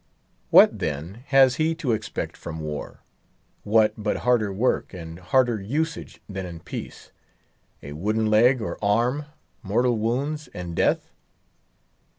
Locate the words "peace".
6.61-7.11